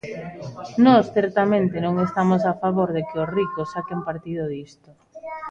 [0.85, 4.89] Nós certamente non estamos a favor de que os ricos saquen partido disto.